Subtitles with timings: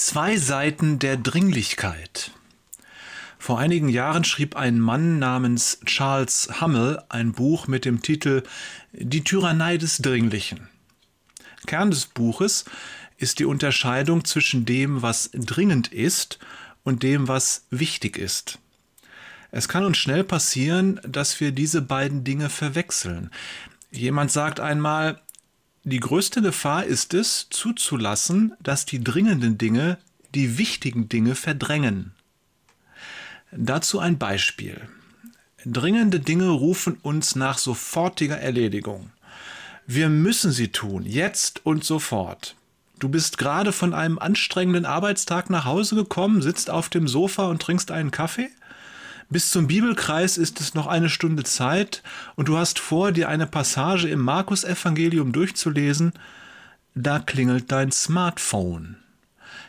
[0.00, 2.30] zwei Seiten der Dringlichkeit.
[3.38, 8.42] Vor einigen Jahren schrieb ein Mann namens Charles Hummel ein Buch mit dem Titel
[8.92, 10.68] Die Tyrannei des Dringlichen.
[11.66, 12.64] Kern des Buches
[13.18, 16.38] ist die Unterscheidung zwischen dem, was dringend ist
[16.82, 18.58] und dem, was wichtig ist.
[19.50, 23.30] Es kann uns schnell passieren, dass wir diese beiden Dinge verwechseln.
[23.90, 25.20] Jemand sagt einmal,
[25.84, 29.98] die größte Gefahr ist es, zuzulassen, dass die dringenden Dinge
[30.34, 32.12] die wichtigen Dinge verdrängen.
[33.50, 34.80] Dazu ein Beispiel.
[35.64, 39.10] Dringende Dinge rufen uns nach sofortiger Erledigung.
[39.86, 42.54] Wir müssen sie tun, jetzt und sofort.
[42.98, 47.60] Du bist gerade von einem anstrengenden Arbeitstag nach Hause gekommen, sitzt auf dem Sofa und
[47.60, 48.50] trinkst einen Kaffee?
[49.32, 52.02] Bis zum Bibelkreis ist es noch eine Stunde Zeit
[52.34, 56.12] und du hast vor, dir eine Passage im Markus-Evangelium durchzulesen.
[56.96, 58.96] Da klingelt dein Smartphone.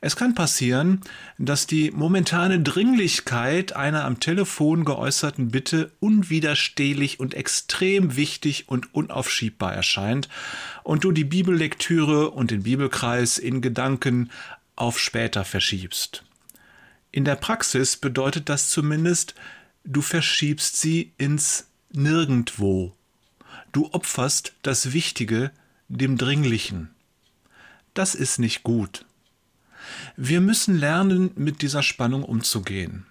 [0.00, 1.02] Es kann passieren,
[1.38, 9.72] dass die momentane Dringlichkeit einer am Telefon geäußerten Bitte unwiderstehlich und extrem wichtig und unaufschiebbar
[9.72, 10.28] erscheint
[10.82, 14.32] und du die Bibellektüre und den Bibelkreis in Gedanken
[14.74, 16.24] auf später verschiebst.
[17.14, 19.36] In der Praxis bedeutet das zumindest,
[19.84, 22.96] du verschiebst sie ins Nirgendwo.
[23.70, 25.52] Du opferst das Wichtige
[25.86, 26.90] dem Dringlichen.
[27.94, 29.06] Das ist nicht gut.
[30.16, 33.06] Wir müssen lernen, mit dieser Spannung umzugehen.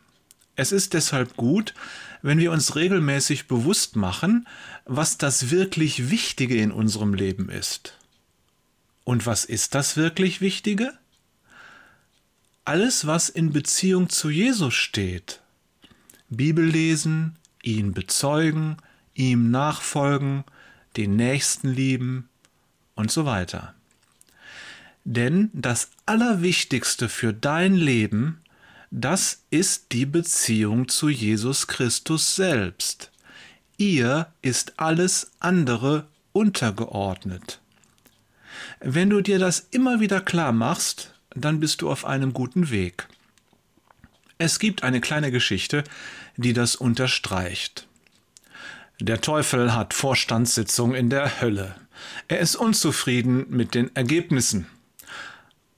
[0.58, 1.74] Es ist deshalb gut,
[2.22, 4.50] wenn wir uns regelmäßig bewusst machen,
[4.84, 7.98] was das wirklich Wichtige in unserem Leben ist.
[9.06, 10.92] Und was ist das wirklich Wichtige?
[12.66, 15.42] Alles, was in Beziehung zu Jesus steht,
[16.30, 18.78] Bibel lesen, ihn bezeugen,
[19.14, 20.44] ihm nachfolgen,
[20.98, 22.30] den Nächsten lieben
[22.96, 23.74] und so weiter.
[25.04, 28.40] Denn das Allerwichtigste für dein Leben,
[28.92, 33.12] das ist die Beziehung zu Jesus Christus selbst.
[33.78, 37.60] Ihr ist alles andere untergeordnet.
[38.80, 43.08] Wenn du dir das immer wieder klar machst, dann bist du auf einem guten Weg.
[44.38, 45.84] Es gibt eine kleine Geschichte,
[46.38, 47.88] die das unterstreicht.
[49.00, 51.76] Der Teufel hat Vorstandssitzung in der Hölle.
[52.28, 54.68] Er ist unzufrieden mit den Ergebnissen.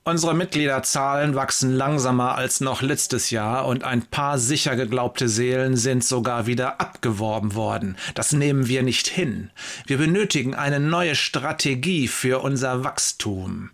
[0.08, 6.04] Unsere Mitgliederzahlen wachsen langsamer als noch letztes Jahr und ein paar sicher geglaubte Seelen sind
[6.04, 7.98] sogar wieder abgeworben worden.
[8.14, 9.50] Das nehmen wir nicht hin.
[9.88, 13.72] Wir benötigen eine neue Strategie für unser Wachstum.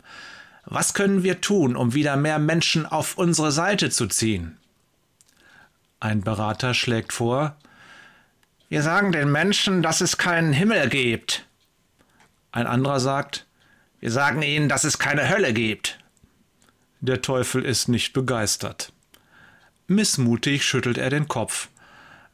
[0.66, 4.58] Was können wir tun, um wieder mehr Menschen auf unsere Seite zu ziehen?
[6.00, 7.56] Ein Berater schlägt vor,
[8.70, 11.46] wir sagen den Menschen, dass es keinen Himmel gibt.
[12.52, 13.46] Ein anderer sagt,
[14.00, 16.00] wir sagen ihnen, dass es keine Hölle gibt.
[17.02, 18.94] Der Teufel ist nicht begeistert.
[19.88, 21.68] Missmutig schüttelt er den Kopf.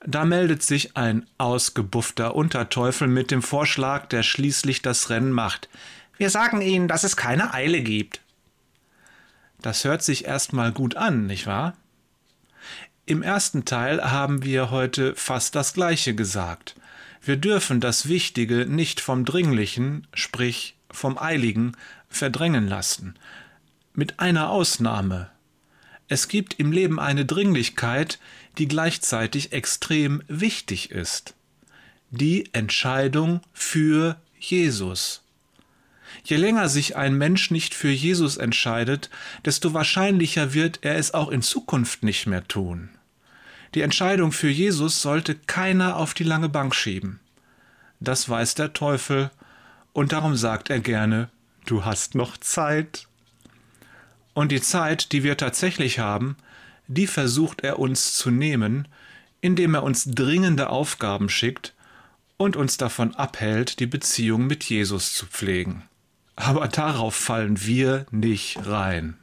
[0.05, 5.69] Da meldet sich ein ausgebuffter Unterteufel mit dem Vorschlag, der schließlich das Rennen macht.
[6.17, 8.21] Wir sagen ihnen, dass es keine Eile gibt.
[9.61, 11.75] Das hört sich erstmal gut an, nicht wahr?
[13.05, 16.75] Im ersten Teil haben wir heute fast das Gleiche gesagt.
[17.21, 21.75] Wir dürfen das Wichtige nicht vom Dringlichen, sprich vom Eiligen,
[22.09, 23.15] verdrängen lassen.
[23.93, 25.29] Mit einer Ausnahme.
[26.07, 28.19] Es gibt im Leben eine Dringlichkeit,
[28.57, 31.33] die gleichzeitig extrem wichtig ist.
[32.11, 35.21] Die Entscheidung für Jesus.
[36.23, 39.09] Je länger sich ein Mensch nicht für Jesus entscheidet,
[39.45, 42.89] desto wahrscheinlicher wird er es auch in Zukunft nicht mehr tun.
[43.75, 47.19] Die Entscheidung für Jesus sollte keiner auf die lange Bank schieben.
[47.99, 49.31] Das weiß der Teufel,
[49.93, 51.29] und darum sagt er gerne,
[51.65, 53.07] du hast noch Zeit.
[54.33, 56.37] Und die Zeit, die wir tatsächlich haben,
[56.87, 58.87] die versucht er uns zu nehmen,
[59.41, 61.73] indem er uns dringende Aufgaben schickt
[62.37, 65.83] und uns davon abhält, die Beziehung mit Jesus zu pflegen
[66.37, 69.17] aber darauf fallen wir nicht rein.